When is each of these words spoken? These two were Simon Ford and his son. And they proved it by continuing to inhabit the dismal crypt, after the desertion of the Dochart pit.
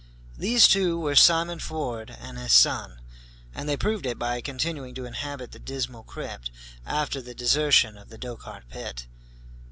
These 0.35 0.67
two 0.67 0.99
were 0.99 1.13
Simon 1.15 1.59
Ford 1.59 2.09
and 2.19 2.39
his 2.39 2.53
son. 2.53 3.01
And 3.53 3.69
they 3.69 3.77
proved 3.77 4.07
it 4.07 4.17
by 4.17 4.41
continuing 4.41 4.95
to 4.95 5.05
inhabit 5.05 5.51
the 5.51 5.59
dismal 5.59 6.01
crypt, 6.01 6.49
after 6.87 7.21
the 7.21 7.35
desertion 7.35 7.99
of 7.99 8.09
the 8.09 8.17
Dochart 8.17 8.67
pit. 8.67 9.05